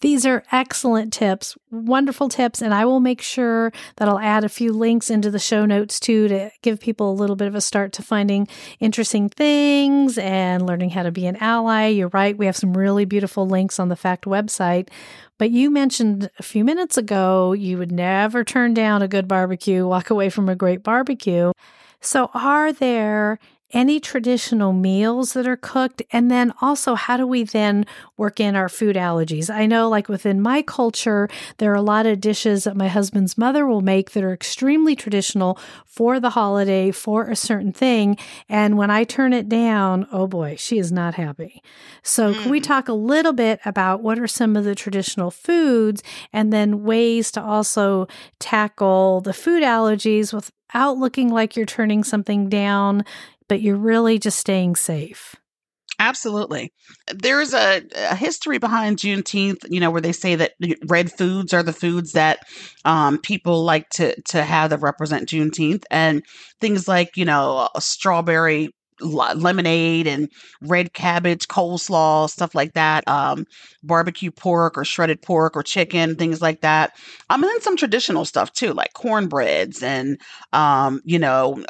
These 0.00 0.24
are 0.26 0.44
excellent 0.52 1.12
tips, 1.12 1.58
wonderful 1.70 2.28
tips. 2.28 2.62
And 2.62 2.72
I 2.72 2.84
will 2.84 3.00
make 3.00 3.20
sure 3.20 3.72
that 3.96 4.08
I'll 4.08 4.18
add 4.18 4.44
a 4.44 4.48
few 4.48 4.72
links 4.72 5.10
into 5.10 5.30
the 5.30 5.40
show 5.40 5.66
notes 5.66 5.98
too 5.98 6.28
to 6.28 6.50
give 6.62 6.80
people 6.80 7.10
a 7.10 7.14
little 7.14 7.34
bit 7.34 7.48
of 7.48 7.56
a 7.56 7.60
start 7.60 7.92
to 7.94 8.02
finding 8.02 8.46
interesting 8.78 9.28
things 9.28 10.16
and 10.16 10.64
learning 10.64 10.90
how 10.90 11.02
to 11.02 11.10
be 11.10 11.26
an 11.26 11.36
ally. 11.36 11.86
You're 11.86 12.08
right. 12.08 12.38
We 12.38 12.46
have 12.46 12.56
some 12.56 12.76
really 12.76 13.06
beautiful 13.06 13.46
links 13.46 13.80
on 13.80 13.88
the 13.88 13.96
FAACT 13.96 14.22
website. 14.22 14.88
But 15.36 15.50
you 15.50 15.70
mentioned 15.70 16.30
a 16.38 16.42
few 16.42 16.64
minutes 16.64 16.96
ago 16.96 17.52
you 17.52 17.78
would 17.78 17.92
never 17.92 18.44
turn 18.44 18.74
down 18.74 19.02
a 19.02 19.08
good 19.08 19.26
barbecue, 19.26 19.86
walk 19.86 20.10
away 20.10 20.30
from 20.30 20.48
a 20.48 20.56
great 20.56 20.82
barbecue. 20.82 21.52
So, 22.00 22.30
are 22.34 22.72
there 22.72 23.40
any 23.72 24.00
traditional 24.00 24.72
meals 24.72 25.34
that 25.34 25.46
are 25.46 25.56
cooked? 25.56 26.02
And 26.10 26.30
then 26.30 26.52
also, 26.60 26.94
how 26.94 27.16
do 27.16 27.26
we 27.26 27.42
then 27.42 27.84
work 28.16 28.40
in 28.40 28.56
our 28.56 28.68
food 28.68 28.96
allergies? 28.96 29.52
I 29.52 29.66
know, 29.66 29.88
like 29.88 30.08
within 30.08 30.40
my 30.40 30.62
culture, 30.62 31.28
there 31.58 31.70
are 31.72 31.76
a 31.76 31.82
lot 31.82 32.06
of 32.06 32.20
dishes 32.20 32.64
that 32.64 32.76
my 32.76 32.88
husband's 32.88 33.36
mother 33.36 33.66
will 33.66 33.80
make 33.82 34.12
that 34.12 34.24
are 34.24 34.32
extremely 34.32 34.96
traditional 34.96 35.58
for 35.84 36.18
the 36.20 36.30
holiday, 36.30 36.90
for 36.90 37.28
a 37.28 37.36
certain 37.36 37.72
thing. 37.72 38.16
And 38.48 38.78
when 38.78 38.90
I 38.90 39.04
turn 39.04 39.32
it 39.32 39.48
down, 39.48 40.06
oh 40.12 40.26
boy, 40.26 40.56
she 40.58 40.78
is 40.78 40.90
not 40.90 41.14
happy. 41.14 41.62
So, 42.02 42.32
can 42.32 42.50
we 42.50 42.60
mm. 42.60 42.64
talk 42.64 42.88
a 42.88 42.92
little 42.94 43.32
bit 43.32 43.60
about 43.64 44.02
what 44.02 44.18
are 44.18 44.26
some 44.26 44.56
of 44.56 44.64
the 44.64 44.74
traditional 44.74 45.30
foods 45.30 46.02
and 46.32 46.52
then 46.52 46.84
ways 46.84 47.30
to 47.32 47.42
also 47.42 48.06
tackle 48.38 49.20
the 49.20 49.32
food 49.32 49.62
allergies 49.62 50.32
without 50.32 50.98
looking 50.98 51.30
like 51.30 51.56
you're 51.56 51.66
turning 51.66 52.04
something 52.04 52.48
down 52.48 53.04
but 53.48 53.60
you're 53.60 53.76
really 53.76 54.18
just 54.18 54.38
staying 54.38 54.76
safe. 54.76 55.34
Absolutely. 56.00 56.72
There's 57.12 57.52
a, 57.52 57.82
a, 57.96 58.14
history 58.14 58.58
behind 58.58 58.98
Juneteenth, 58.98 59.64
you 59.68 59.80
know, 59.80 59.90
where 59.90 60.00
they 60.00 60.12
say 60.12 60.36
that 60.36 60.52
red 60.86 61.10
foods 61.10 61.52
are 61.52 61.64
the 61.64 61.72
foods 61.72 62.12
that 62.12 62.38
um, 62.84 63.18
people 63.18 63.64
like 63.64 63.88
to, 63.90 64.20
to 64.28 64.44
have 64.44 64.70
that 64.70 64.78
represent 64.78 65.28
Juneteenth. 65.28 65.82
And 65.90 66.22
things 66.60 66.86
like, 66.86 67.16
you 67.16 67.24
know, 67.24 67.68
strawberry 67.80 68.70
lemonade 69.00 70.06
and 70.06 70.28
red 70.62 70.92
cabbage, 70.92 71.48
coleslaw, 71.48 72.28
stuff 72.28 72.54
like 72.54 72.74
that, 72.74 73.06
um, 73.08 73.46
barbecue 73.82 74.30
pork 74.30 74.76
or 74.76 74.84
shredded 74.84 75.22
pork 75.22 75.56
or 75.56 75.62
chicken, 75.62 76.16
things 76.16 76.40
like 76.40 76.60
that. 76.60 76.92
Um, 77.30 77.42
and 77.42 77.50
then 77.50 77.60
some 77.60 77.76
traditional 77.76 78.24
stuff 78.24 78.52
too, 78.52 78.72
like 78.72 78.92
cornbreads 78.94 79.82
and, 79.82 80.20
um, 80.52 81.00
you 81.04 81.18
know, 81.18 81.64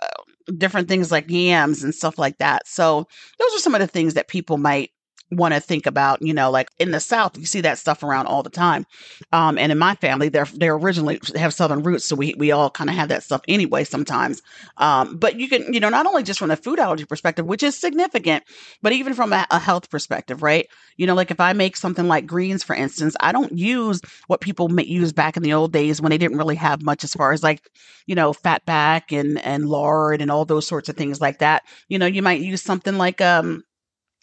different 0.56 0.88
things 0.88 1.10
like 1.10 1.30
yams 1.30 1.82
and 1.84 1.94
stuff 1.94 2.18
like 2.18 2.38
that. 2.38 2.66
So 2.66 3.06
those 3.38 3.54
are 3.54 3.60
some 3.60 3.74
of 3.74 3.80
the 3.80 3.86
things 3.86 4.14
that 4.14 4.28
people 4.28 4.58
might 4.58 4.90
want 5.30 5.54
to 5.54 5.60
think 5.60 5.86
about, 5.86 6.22
you 6.22 6.32
know, 6.32 6.50
like 6.50 6.70
in 6.78 6.90
the 6.90 7.00
South, 7.00 7.36
you 7.38 7.44
see 7.46 7.60
that 7.60 7.78
stuff 7.78 8.02
around 8.02 8.26
all 8.26 8.42
the 8.42 8.50
time. 8.50 8.86
Um, 9.32 9.58
and 9.58 9.70
in 9.70 9.78
my 9.78 9.94
family, 9.96 10.28
they're 10.28 10.46
they're 10.54 10.74
originally 10.74 11.20
have 11.36 11.52
Southern 11.54 11.82
roots, 11.82 12.04
so 12.04 12.16
we 12.16 12.34
we 12.38 12.50
all 12.50 12.70
kind 12.70 12.90
of 12.90 12.96
have 12.96 13.08
that 13.08 13.22
stuff 13.22 13.42
anyway 13.48 13.84
sometimes. 13.84 14.42
Um, 14.78 15.16
but 15.16 15.38
you 15.38 15.48
can, 15.48 15.72
you 15.72 15.80
know, 15.80 15.88
not 15.88 16.06
only 16.06 16.22
just 16.22 16.38
from 16.38 16.48
the 16.48 16.56
food 16.56 16.78
allergy 16.78 17.04
perspective, 17.04 17.46
which 17.46 17.62
is 17.62 17.76
significant, 17.78 18.44
but 18.82 18.92
even 18.92 19.14
from 19.14 19.32
a, 19.32 19.46
a 19.50 19.58
health 19.58 19.90
perspective, 19.90 20.42
right? 20.42 20.66
You 20.96 21.06
know, 21.06 21.14
like 21.14 21.30
if 21.30 21.40
I 21.40 21.52
make 21.52 21.76
something 21.76 22.08
like 22.08 22.26
greens, 22.26 22.62
for 22.64 22.74
instance, 22.74 23.16
I 23.20 23.32
don't 23.32 23.52
use 23.56 24.00
what 24.26 24.40
people 24.40 24.68
may 24.68 24.84
use 24.84 25.12
back 25.12 25.36
in 25.36 25.42
the 25.42 25.52
old 25.52 25.72
days 25.72 26.00
when 26.00 26.10
they 26.10 26.18
didn't 26.18 26.38
really 26.38 26.56
have 26.56 26.82
much 26.82 27.04
as 27.04 27.14
far 27.14 27.32
as 27.32 27.42
like, 27.42 27.70
you 28.06 28.14
know, 28.14 28.32
fat 28.32 28.64
back 28.66 29.12
and 29.12 29.38
and 29.44 29.68
lard 29.68 30.20
and 30.20 30.30
all 30.30 30.44
those 30.44 30.66
sorts 30.66 30.88
of 30.88 30.96
things 30.96 31.20
like 31.20 31.38
that. 31.38 31.62
You 31.88 31.98
know, 31.98 32.06
you 32.06 32.22
might 32.22 32.40
use 32.40 32.62
something 32.62 32.96
like 32.98 33.20
um 33.20 33.64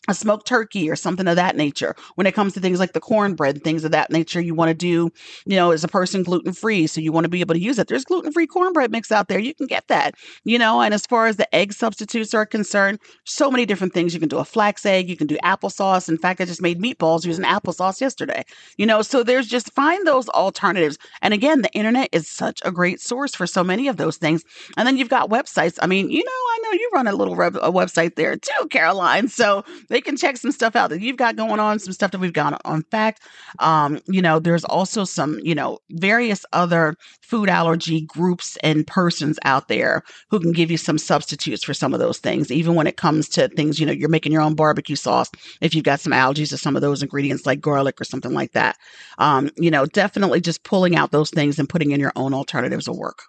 a 0.08 0.14
smoked 0.14 0.48
turkey 0.48 0.90
or 0.90 0.96
something 0.96 1.28
of 1.28 1.36
that 1.36 1.56
nature. 1.56 1.96
When 2.16 2.28
it 2.28 2.34
comes 2.34 2.54
to 2.54 2.60
things 2.60 2.80
like 2.80 2.94
the 2.94 3.00
cornbread, 3.00 3.64
things 3.64 3.84
of 3.84 3.92
that 3.92 4.12
nature, 4.12 4.42
you 4.42 4.54
want 4.54 4.70
to 4.70 4.74
do, 4.74 5.12
you 5.46 5.56
know, 5.56 5.72
as 5.72 5.84
a 5.84 5.88
person 5.88 6.24
gluten 6.24 6.54
free. 6.54 6.88
So 6.88 7.02
you 7.02 7.12
want 7.12 7.26
to 7.26 7.30
be 7.30 7.42
able 7.42 7.56
to 7.56 7.62
use 7.62 7.80
it. 7.80 7.88
There's 7.88 8.06
gluten 8.06 8.32
free 8.32 8.48
cornbread 8.48 8.92
mix 8.92 9.12
out 9.12 9.28
there. 9.28 9.40
You 9.40 9.54
can 9.54 9.68
get 9.68 9.88
that, 9.88 10.16
you 10.44 10.60
know. 10.60 10.82
And 10.82 10.94
as 10.94 11.06
far 11.06 11.28
as 11.28 11.38
the 11.38 11.54
egg 11.56 11.74
substitutes 11.74 12.34
are 12.34 12.46
concerned, 12.46 13.00
so 13.24 13.50
many 13.50 13.66
different 13.66 13.94
things. 13.94 14.14
You 14.14 14.20
can 14.20 14.30
do 14.30 14.38
a 14.38 14.46
flax 14.46 14.86
egg, 14.86 15.10
you 15.10 15.18
can 15.18 15.28
do 15.28 15.38
applesauce. 15.44 16.10
In 16.10 16.18
fact, 16.18 16.42
I 16.42 16.46
just 16.46 16.62
made 16.62 16.80
meatballs 16.80 17.26
using 17.26 17.46
applesauce 17.46 18.02
yesterday, 18.02 18.44
you 18.78 18.86
know. 18.86 19.02
So 19.02 19.24
there's 19.24 19.48
just 19.48 19.74
find 19.74 20.06
those 20.06 20.30
alternatives. 20.30 20.98
And 21.22 21.34
again, 21.34 21.62
the 21.62 21.74
internet 21.74 22.10
is 22.12 22.28
such 22.30 22.62
a 22.64 22.72
great 22.72 23.02
source 23.02 23.36
for 23.36 23.48
so 23.48 23.64
many 23.64 23.88
of 23.88 23.98
those 23.98 24.18
things. 24.18 24.44
And 24.78 24.88
then 24.88 24.98
you've 24.98 25.10
got 25.10 25.30
websites. 25.30 25.78
I 25.82 25.88
mean, 25.88 26.10
you 26.10 26.24
know, 26.24 26.32
I 26.32 26.60
know 26.64 26.72
you 26.74 26.90
run 26.94 27.08
a 27.08 27.14
little 27.14 27.34
a 27.36 27.72
website 27.72 28.16
there 28.16 28.36
too, 28.36 28.68
Caroline. 28.70 29.28
So 29.28 29.64
they 29.96 30.02
can 30.02 30.18
check 30.18 30.36
some 30.36 30.52
stuff 30.52 30.76
out 30.76 30.90
that 30.90 31.00
you've 31.00 31.16
got 31.16 31.38
going 31.38 31.58
on, 31.58 31.80
some 31.80 31.94
stuff 31.94 32.12
that 32.12 32.20
we've 32.20 32.34
got 32.34 32.62
on 32.66 32.84
FAACT. 32.92 33.22
Um, 33.60 34.02
you 34.08 34.22
know, 34.22 34.40
there's 34.40 34.66
also 34.66 35.06
some, 35.06 35.40
you 35.42 35.56
know, 35.56 35.80
various 35.92 36.46
other 36.52 36.98
food 37.22 37.48
allergy 37.48 38.02
groups 38.02 38.58
and 38.62 38.86
persons 38.86 39.40
out 39.46 39.70
there 39.70 40.04
who 40.30 40.42
can 40.42 40.52
give 40.52 40.70
you 40.70 40.76
some 40.76 40.98
substitutes 40.98 41.64
for 41.64 41.74
some 41.74 41.94
of 41.94 42.02
those 42.02 42.18
things, 42.18 42.52
even 42.52 42.76
when 42.76 42.88
it 42.88 42.98
comes 42.98 43.30
to 43.30 43.48
things, 43.48 43.80
you 43.80 43.86
know, 43.86 43.94
you're 43.94 44.10
making 44.10 44.34
your 44.34 44.42
own 44.42 44.54
barbecue 44.54 44.98
sauce. 44.98 45.32
If 45.62 45.74
you've 45.74 45.86
got 45.86 46.02
some 46.02 46.12
allergies 46.12 46.50
to 46.50 46.58
some 46.58 46.76
of 46.76 46.82
those 46.82 47.02
ingredients 47.02 47.46
like 47.46 47.62
garlic 47.62 48.02
or 48.02 48.04
something 48.04 48.34
like 48.34 48.52
that, 48.52 48.76
um, 49.18 49.50
you 49.56 49.72
know, 49.72 49.86
definitely 49.86 50.42
just 50.42 50.66
pulling 50.66 50.98
out 50.98 51.12
those 51.12 51.30
things 51.30 51.58
and 51.58 51.70
putting 51.70 51.92
in 51.92 52.02
your 52.02 52.12
own 52.18 52.34
alternatives 52.34 52.90
will 52.90 53.00
work. 53.00 53.22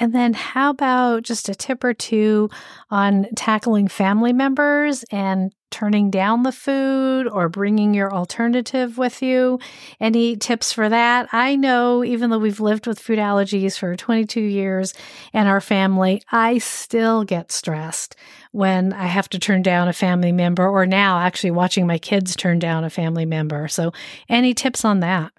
And 0.00 0.14
then, 0.14 0.32
how 0.32 0.70
about 0.70 1.24
just 1.24 1.50
a 1.50 1.54
tip 1.54 1.84
or 1.84 1.92
two 1.92 2.48
on 2.90 3.26
tackling 3.36 3.86
family 3.86 4.32
members 4.32 5.04
and 5.12 5.52
turning 5.70 6.10
down 6.10 6.42
the 6.42 6.52
food 6.52 7.28
or 7.28 7.50
bringing 7.50 7.92
your 7.92 8.10
alternative 8.10 8.96
with 8.96 9.20
you? 9.20 9.58
Any 10.00 10.36
tips 10.36 10.72
for 10.72 10.88
that? 10.88 11.28
I 11.32 11.54
know, 11.54 12.02
even 12.02 12.30
though 12.30 12.38
we've 12.38 12.60
lived 12.60 12.86
with 12.86 12.98
food 12.98 13.18
allergies 13.18 13.78
for 13.78 13.94
22 13.94 14.40
years 14.40 14.94
and 15.34 15.46
our 15.50 15.60
family, 15.60 16.22
I 16.32 16.56
still 16.58 17.22
get 17.22 17.52
stressed 17.52 18.16
when 18.52 18.94
I 18.94 19.04
have 19.06 19.28
to 19.28 19.38
turn 19.38 19.60
down 19.60 19.86
a 19.86 19.92
family 19.92 20.32
member, 20.32 20.66
or 20.66 20.86
now 20.86 21.18
actually 21.20 21.50
watching 21.50 21.86
my 21.86 21.98
kids 21.98 22.34
turn 22.34 22.58
down 22.58 22.84
a 22.84 22.90
family 22.90 23.26
member. 23.26 23.68
So, 23.68 23.92
any 24.30 24.54
tips 24.54 24.82
on 24.82 25.00
that? 25.00 25.30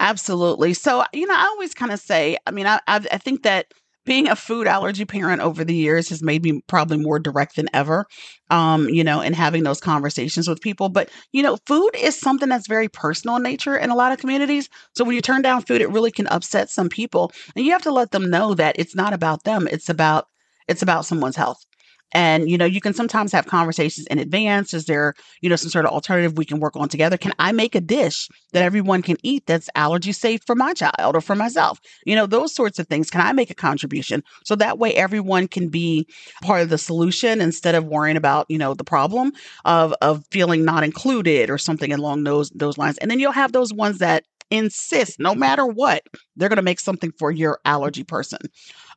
Absolutely. 0.00 0.74
So, 0.74 1.04
you 1.12 1.26
know, 1.26 1.34
I 1.34 1.44
always 1.46 1.74
kind 1.74 1.92
of 1.92 2.00
say, 2.00 2.36
I 2.46 2.50
mean, 2.50 2.66
I, 2.66 2.80
I, 2.86 2.98
think 3.18 3.42
that 3.42 3.66
being 4.04 4.28
a 4.28 4.36
food 4.36 4.66
allergy 4.66 5.04
parent 5.04 5.42
over 5.42 5.64
the 5.64 5.74
years 5.74 6.08
has 6.10 6.22
made 6.22 6.42
me 6.44 6.60
probably 6.68 6.96
more 6.98 7.18
direct 7.18 7.56
than 7.56 7.66
ever 7.74 8.06
um 8.50 8.88
you 8.88 9.02
know 9.02 9.20
and 9.20 9.34
having 9.34 9.64
those 9.64 9.80
conversations 9.80 10.48
with 10.48 10.60
people. 10.60 10.88
But 10.88 11.10
you 11.32 11.42
know 11.42 11.58
food 11.66 11.90
is 11.98 12.18
something 12.18 12.48
that's 12.48 12.68
very 12.68 12.88
personal 12.88 13.36
in 13.36 13.42
nature 13.42 13.76
in 13.76 13.90
a 13.90 13.96
lot 13.96 14.12
of 14.12 14.18
communities. 14.18 14.68
So 14.94 15.04
when 15.04 15.14
you 15.16 15.22
turn 15.22 15.42
down 15.42 15.62
food 15.62 15.80
it 15.80 15.90
really 15.90 16.12
can 16.12 16.28
upset 16.28 16.70
some 16.70 16.88
people. 16.88 17.32
And 17.56 17.64
you 17.66 17.72
have 17.72 17.82
to 17.82 17.90
let 17.92 18.12
them 18.12 18.30
know 18.30 18.54
that 18.54 18.76
it's 18.78 18.94
not 18.94 19.12
about 19.12 19.42
them 19.44 19.66
it's 19.72 19.88
about 19.88 20.26
it's 20.68 20.82
about 20.82 21.04
someone's 21.06 21.36
health 21.36 21.64
and, 22.12 22.48
you 22.48 22.56
know, 22.56 22.64
you 22.64 22.80
can 22.80 22.94
sometimes 22.94 23.32
have 23.32 23.46
conversations 23.46 24.06
in 24.06 24.18
advance. 24.18 24.72
Is 24.72 24.86
there, 24.86 25.14
you 25.40 25.48
know, 25.48 25.56
some 25.56 25.70
sort 25.70 25.84
of 25.84 25.90
alternative 25.90 26.38
we 26.38 26.44
can 26.44 26.60
work 26.60 26.76
on 26.76 26.88
together? 26.88 27.16
Can 27.16 27.32
I 27.38 27.52
make 27.52 27.74
a 27.74 27.80
dish 27.80 28.28
that 28.52 28.62
everyone 28.62 29.02
can 29.02 29.16
eat 29.22 29.44
that's 29.46 29.68
allergy 29.74 30.12
safe 30.12 30.40
for 30.46 30.54
my 30.54 30.72
child 30.72 31.14
or 31.14 31.20
for 31.20 31.34
myself? 31.34 31.78
You 32.04 32.14
know, 32.14 32.26
those 32.26 32.54
sorts 32.54 32.78
of 32.78 32.86
things. 32.86 33.10
Can 33.10 33.20
I 33.20 33.32
make 33.32 33.50
a 33.50 33.54
contribution? 33.54 34.22
So 34.44 34.54
that 34.56 34.78
way 34.78 34.94
everyone 34.94 35.48
can 35.48 35.68
be 35.68 36.06
part 36.42 36.62
of 36.62 36.68
the 36.68 36.78
solution 36.78 37.40
instead 37.40 37.74
of 37.74 37.84
worrying 37.84 38.16
about, 38.16 38.46
you 38.48 38.58
know, 38.58 38.74
the 38.74 38.84
problem 38.84 39.32
of 39.64 39.92
of 40.00 40.24
feeling 40.30 40.64
not 40.64 40.84
included 40.84 41.50
or 41.50 41.58
something 41.58 41.92
along 41.92 42.24
those 42.24 42.50
those 42.50 42.78
lines. 42.78 42.98
And 42.98 43.10
then 43.10 43.18
you'll 43.18 43.32
have 43.32 43.52
those 43.52 43.72
ones 43.72 43.98
that 43.98 44.24
insist 44.50 45.18
no 45.18 45.34
matter 45.34 45.66
what 45.66 46.02
they're 46.36 46.48
going 46.48 46.56
to 46.56 46.62
make 46.62 46.78
something 46.78 47.12
for 47.18 47.32
your 47.32 47.58
allergy 47.64 48.04
person 48.04 48.38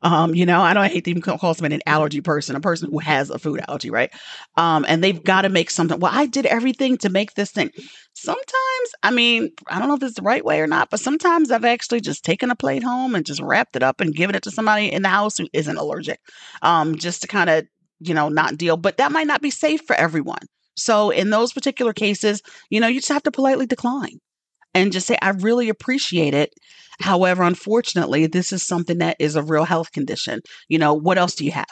um 0.02 0.34
you 0.34 0.46
know 0.46 0.60
i 0.60 0.72
know 0.72 0.80
i 0.80 0.88
hate 0.88 1.04
to 1.04 1.10
even 1.10 1.22
call 1.22 1.54
someone 1.54 1.72
an 1.72 1.82
allergy 1.86 2.20
person 2.20 2.56
a 2.56 2.60
person 2.60 2.90
who 2.90 2.98
has 2.98 3.30
a 3.30 3.38
food 3.38 3.60
allergy 3.68 3.90
right? 3.90 4.10
Um 4.56 4.84
and 4.88 5.02
they've 5.04 5.22
got 5.22 5.42
to 5.42 5.48
make 5.48 5.70
something 5.70 5.98
well 6.00 6.12
i 6.14 6.26
did 6.26 6.46
everything 6.46 6.96
to 6.98 7.08
make 7.10 7.34
this 7.34 7.50
thing. 7.50 7.70
Sometimes 8.14 8.90
i 9.02 9.10
mean 9.10 9.50
i 9.68 9.78
don't 9.78 9.88
know 9.88 9.94
if 9.94 10.02
it's 10.02 10.14
the 10.16 10.22
right 10.22 10.44
way 10.44 10.60
or 10.60 10.66
not 10.66 10.90
but 10.90 11.00
sometimes 11.00 11.50
i've 11.50 11.64
actually 11.64 12.00
just 12.00 12.24
taken 12.24 12.50
a 12.50 12.56
plate 12.56 12.82
home 12.82 13.14
and 13.14 13.26
just 13.26 13.40
wrapped 13.40 13.76
it 13.76 13.82
up 13.82 14.00
and 14.00 14.14
given 14.14 14.34
it 14.34 14.42
to 14.44 14.50
somebody 14.50 14.92
in 14.92 15.02
the 15.02 15.08
house 15.08 15.38
who 15.38 15.48
isn't 15.52 15.76
allergic 15.76 16.20
um 16.62 16.96
just 16.96 17.22
to 17.22 17.28
kind 17.28 17.50
of 17.50 17.66
you 18.00 18.14
know 18.14 18.28
not 18.28 18.56
deal 18.56 18.76
but 18.76 18.96
that 18.96 19.12
might 19.12 19.26
not 19.26 19.42
be 19.42 19.50
safe 19.50 19.82
for 19.86 19.96
everyone. 19.96 20.40
So 20.76 21.10
in 21.10 21.30
those 21.30 21.52
particular 21.52 21.92
cases 21.92 22.42
you 22.70 22.80
know 22.80 22.86
you 22.88 23.00
just 23.00 23.12
have 23.12 23.22
to 23.24 23.30
politely 23.30 23.66
decline 23.66 24.18
and 24.74 24.92
just 24.92 25.06
say, 25.06 25.18
I 25.20 25.30
really 25.30 25.68
appreciate 25.68 26.34
it. 26.34 26.54
However, 27.00 27.42
unfortunately, 27.42 28.26
this 28.26 28.52
is 28.52 28.62
something 28.62 28.98
that 28.98 29.16
is 29.18 29.36
a 29.36 29.42
real 29.42 29.64
health 29.64 29.92
condition. 29.92 30.40
You 30.68 30.78
know, 30.78 30.94
what 30.94 31.18
else 31.18 31.34
do 31.34 31.44
you 31.44 31.52
have? 31.52 31.66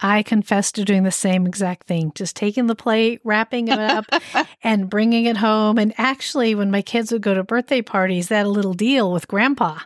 I 0.00 0.24
confess 0.24 0.72
to 0.72 0.84
doing 0.84 1.04
the 1.04 1.12
same 1.12 1.46
exact 1.46 1.86
thing, 1.86 2.10
just 2.16 2.34
taking 2.34 2.66
the 2.66 2.74
plate, 2.74 3.20
wrapping 3.22 3.68
it 3.68 3.78
up, 3.78 4.04
and 4.64 4.90
bringing 4.90 5.26
it 5.26 5.36
home. 5.36 5.78
And 5.78 5.94
actually, 5.96 6.56
when 6.56 6.72
my 6.72 6.82
kids 6.82 7.12
would 7.12 7.22
go 7.22 7.34
to 7.34 7.44
birthday 7.44 7.82
parties, 7.82 8.28
they 8.28 8.36
had 8.36 8.46
a 8.46 8.50
little 8.50 8.74
deal 8.74 9.12
with 9.12 9.28
grandpa 9.28 9.78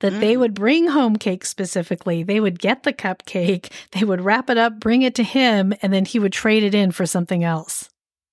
that 0.00 0.12
mm. 0.12 0.20
they 0.20 0.36
would 0.36 0.52
bring 0.54 0.88
home 0.88 1.16
cake 1.16 1.46
specifically. 1.46 2.22
They 2.22 2.40
would 2.40 2.58
get 2.58 2.82
the 2.82 2.92
cupcake, 2.92 3.72
they 3.92 4.04
would 4.04 4.20
wrap 4.20 4.50
it 4.50 4.58
up, 4.58 4.78
bring 4.78 5.02
it 5.02 5.14
to 5.16 5.22
him, 5.22 5.72
and 5.80 5.92
then 5.92 6.04
he 6.04 6.18
would 6.18 6.32
trade 6.32 6.62
it 6.62 6.74
in 6.74 6.92
for 6.92 7.06
something 7.06 7.42
else. 7.42 7.88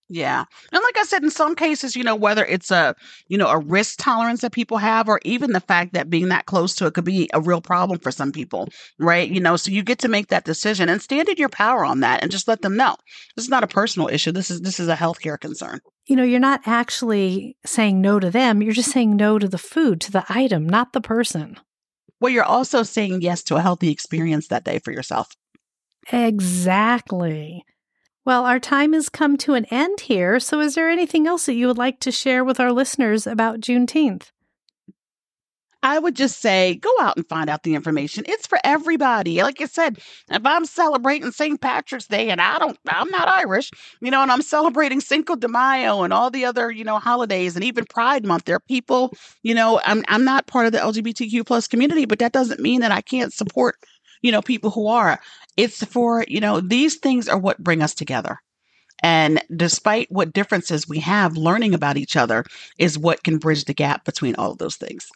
Yeah. 0.07 0.45
And 0.71 0.83
like 0.83 0.97
I 0.97 1.03
said, 1.03 1.23
in 1.23 1.31
some 1.31 1.55
cases, 1.55 1.95
you 1.95 2.03
know, 2.03 2.15
whether 2.15 2.45
it's 2.45 2.69
a, 2.69 2.95
you 3.27 3.37
know, 3.37 3.47
a 3.47 3.57
risk 3.57 3.97
tolerance 3.99 4.41
that 4.41 4.51
people 4.51 4.77
have, 4.77 5.09
or 5.09 5.19
even 5.23 5.51
the 5.51 5.59
fact 5.59 5.93
that 5.93 6.09
being 6.09 6.29
that 6.29 6.45
close 6.45 6.75
to 6.75 6.85
it 6.85 6.93
could 6.93 7.05
be 7.05 7.27
a 7.33 7.41
real 7.41 7.61
problem 7.61 7.99
for 7.99 8.11
some 8.11 8.31
people, 8.31 8.69
right? 8.99 9.29
You 9.29 9.39
know, 9.39 9.55
so 9.55 9.71
you 9.71 9.81
get 9.81 9.99
to 9.99 10.07
make 10.07 10.27
that 10.27 10.45
decision 10.45 10.89
and 10.89 11.01
stand 11.01 11.27
in 11.27 11.37
your 11.37 11.49
power 11.49 11.83
on 11.83 12.01
that 12.01 12.21
and 12.21 12.31
just 12.31 12.47
let 12.47 12.61
them 12.61 12.77
know. 12.77 12.95
This 13.35 13.45
is 13.45 13.49
not 13.49 13.63
a 13.63 13.67
personal 13.67 14.07
issue. 14.07 14.31
This 14.31 14.51
is 14.51 14.61
this 14.61 14.79
is 14.79 14.87
a 14.87 14.95
healthcare 14.95 15.39
concern. 15.39 15.79
You 16.05 16.15
know, 16.15 16.23
you're 16.23 16.39
not 16.39 16.61
actually 16.65 17.57
saying 17.65 17.99
no 17.99 18.19
to 18.19 18.29
them. 18.29 18.61
You're 18.61 18.73
just 18.73 18.91
saying 18.91 19.15
no 19.15 19.39
to 19.39 19.47
the 19.47 19.57
food, 19.57 20.01
to 20.01 20.11
the 20.11 20.25
item, 20.29 20.69
not 20.69 20.93
the 20.93 21.01
person. 21.01 21.57
Well, 22.19 22.31
you're 22.31 22.43
also 22.43 22.83
saying 22.83 23.23
yes 23.23 23.41
to 23.43 23.55
a 23.55 23.61
healthy 23.61 23.89
experience 23.89 24.49
that 24.49 24.63
day 24.63 24.79
for 24.79 24.91
yourself. 24.91 25.29
Exactly. 26.11 27.65
Well, 28.25 28.45
our 28.45 28.59
time 28.59 28.93
has 28.93 29.07
come 29.07 29.37
to 29.37 29.53
an 29.53 29.65
end 29.65 30.01
here. 30.01 30.39
So, 30.39 30.59
is 30.59 30.73
there 30.73 30.89
anything 30.89 31.27
else 31.27 31.45
that 31.45 31.53
you 31.53 31.67
would 31.67 31.77
like 31.77 31.99
to 32.01 32.11
share 32.11 32.43
with 32.43 32.59
our 32.59 32.71
listeners 32.71 33.27
about 33.27 33.59
Juneteenth? 33.59 34.31
I 35.83 35.99
would 35.99 36.15
just 36.15 36.41
say 36.41 36.77
go 36.81 36.89
out 36.99 37.15
and 37.15 37.29
find 37.29 37.47
out 37.47 37.61
the 37.61 37.75
information. 37.75 38.23
It's 38.27 38.47
for 38.47 38.57
everybody. 38.63 39.43
Like 39.43 39.61
I 39.61 39.65
said, 39.65 39.99
if 40.31 40.43
I'm 40.43 40.65
celebrating 40.65 41.29
St. 41.29 41.61
Patrick's 41.61 42.07
Day 42.07 42.31
and 42.31 42.41
I 42.41 42.57
don't, 42.57 42.75
I'm 42.87 43.11
not 43.11 43.27
Irish, 43.27 43.69
you 44.01 44.09
know, 44.09 44.23
and 44.23 44.31
I'm 44.31 44.41
celebrating 44.41 44.99
Cinco 44.99 45.35
de 45.35 45.47
Mayo 45.47 46.01
and 46.01 46.11
all 46.11 46.31
the 46.31 46.43
other, 46.43 46.71
you 46.71 46.83
know, 46.83 46.97
holidays 46.97 47.55
and 47.55 47.63
even 47.63 47.85
Pride 47.85 48.25
Month, 48.25 48.45
there 48.45 48.55
are 48.55 48.61
people, 48.61 49.13
you 49.43 49.53
know, 49.53 49.79
I'm 49.85 50.03
I'm 50.07 50.25
not 50.25 50.47
part 50.47 50.65
of 50.65 50.71
the 50.71 50.79
LGBTQ 50.79 51.45
plus 51.45 51.67
community, 51.67 52.05
but 52.05 52.17
that 52.17 52.33
doesn't 52.33 52.59
mean 52.59 52.81
that 52.81 52.91
I 52.91 53.01
can't 53.01 53.31
support, 53.31 53.75
you 54.23 54.31
know, 54.31 54.41
people 54.41 54.71
who 54.71 54.87
are. 54.87 55.19
It's 55.57 55.83
for, 55.85 56.25
you 56.27 56.39
know, 56.39 56.59
these 56.59 56.95
things 56.95 57.27
are 57.27 57.37
what 57.37 57.63
bring 57.63 57.81
us 57.81 57.93
together. 57.93 58.39
And 59.03 59.41
despite 59.55 60.11
what 60.11 60.33
differences 60.33 60.87
we 60.87 60.99
have, 60.99 61.37
learning 61.37 61.73
about 61.73 61.97
each 61.97 62.15
other 62.15 62.45
is 62.77 62.97
what 62.97 63.23
can 63.23 63.37
bridge 63.37 63.65
the 63.65 63.73
gap 63.73 64.05
between 64.05 64.35
all 64.35 64.51
of 64.51 64.57
those 64.57 64.77
things. 64.77 65.09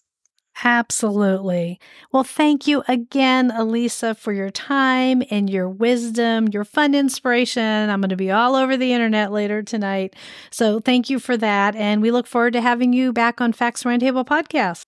Absolutely. 0.62 1.79
Well, 2.12 2.25
thank 2.25 2.67
you 2.67 2.84
again, 2.88 3.50
Aleasa, 3.50 4.17
for 4.17 4.34
your 4.34 4.50
time 4.51 5.24
and 5.31 5.50
your 5.50 5.69
wisdom, 5.69 6.50
your 6.50 6.65
fun 6.65 6.93
inspiration. 6.93 7.89
I'm 7.89 8.01
going 8.01 8.10
to 8.10 8.17
be 8.17 8.31
all 8.31 8.55
over 8.55 8.75
the 8.75 8.91
internet 8.91 9.31
later 9.31 9.63
tonight. 9.63 10.17
So 10.51 10.81
thank 10.81 11.10
you 11.10 11.17
for 11.17 11.38
that. 11.38 11.75
And 11.77 12.01
we 12.01 12.12
look 12.12 12.27
forward 12.27 12.53
to 12.53 12.62
having 12.62 12.91
you 12.91 13.13
back 13.13 13.39
on 13.39 13.53
FAACT's 13.53 13.84
Roundtable 13.84 14.25
podcast. 14.25 14.86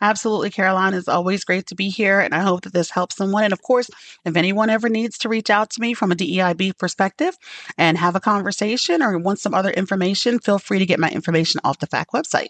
Absolutely, 0.00 0.50
Caroline. 0.50 0.94
It's 0.94 1.08
always 1.08 1.44
great 1.44 1.66
to 1.68 1.74
be 1.74 1.88
here, 1.88 2.20
and 2.20 2.34
I 2.34 2.40
hope 2.40 2.62
that 2.62 2.72
this 2.72 2.90
helps 2.90 3.16
someone. 3.16 3.44
And 3.44 3.52
of 3.52 3.62
course, 3.62 3.88
if 4.24 4.36
anyone 4.36 4.68
ever 4.68 4.88
needs 4.88 5.18
to 5.18 5.28
reach 5.28 5.48
out 5.48 5.70
to 5.70 5.80
me 5.80 5.94
from 5.94 6.12
a 6.12 6.16
DEIB 6.16 6.76
perspective 6.78 7.36
and 7.78 7.96
have 7.96 8.14
a 8.14 8.20
conversation 8.20 9.02
or 9.02 9.18
want 9.18 9.40
some 9.40 9.54
other 9.54 9.70
information, 9.70 10.38
feel 10.38 10.58
free 10.58 10.78
to 10.78 10.86
get 10.86 11.00
my 11.00 11.10
information 11.10 11.60
off 11.64 11.78
the 11.78 11.86
FAACT 11.86 12.10
website. 12.12 12.48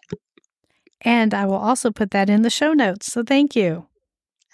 And 1.03 1.35
I 1.35 1.47
will 1.47 1.55
also 1.55 1.91
put 1.91 2.11
that 2.11 2.29
in 2.29 2.43
the 2.43 2.51
show 2.51 2.73
notes. 2.73 3.13
So 3.13 3.23
thank 3.23 3.55
you. 3.55 3.87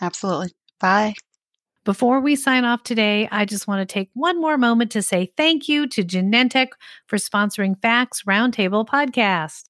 Absolutely. 0.01 0.53
Bye. 0.81 1.15
Before 1.85 2.21
we 2.21 2.37
sign 2.37 2.65
off 2.65 2.85
today, 2.85 3.29
I 3.33 3.45
just 3.45 3.67
want 3.67 3.89
to 3.89 3.93
take 3.93 4.11
one 4.15 4.41
more 4.41 4.57
moment 4.57 4.93
to 4.93 5.03
say 5.03 5.33
thank 5.37 5.69
you 5.69 5.89
to 5.89 6.05
Genentech 6.05 6.69
for 7.07 7.17
sponsoring 7.17 7.81
FAACT's 7.81 8.23
Roundtable 8.23 8.87
podcast. 8.87 9.65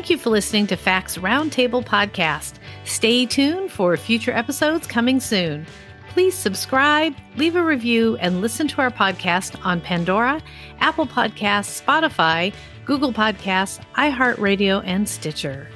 Thank 0.00 0.08
you 0.08 0.16
for 0.16 0.30
listening 0.30 0.66
to 0.68 0.76
FAACT's 0.76 1.18
Roundtable 1.18 1.84
podcast. 1.84 2.54
Stay 2.84 3.26
tuned 3.26 3.70
for 3.70 3.94
future 3.98 4.32
episodes 4.32 4.86
coming 4.86 5.20
soon. 5.20 5.66
Please 6.08 6.34
subscribe, 6.34 7.14
leave 7.36 7.54
a 7.54 7.62
review, 7.62 8.16
and 8.16 8.40
listen 8.40 8.66
to 8.68 8.80
our 8.80 8.90
podcast 8.90 9.62
on 9.62 9.82
Pandora, 9.82 10.40
Apple 10.78 11.06
Podcasts, 11.06 11.82
Spotify, 11.84 12.54
Google 12.86 13.12
Podcasts, 13.12 13.78
iHeartRadio, 13.96 14.82
and 14.86 15.06
Stitcher. 15.06 15.68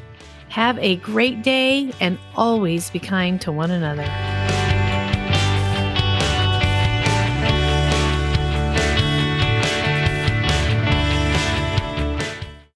Have 0.49 0.79
a 0.79 0.97
great 0.97 1.43
day 1.43 1.93
and 2.01 2.17
always 2.35 2.89
be 2.89 3.01
kind 3.01 3.39
to 3.43 3.53
one 3.53 3.73
another. 3.73 4.11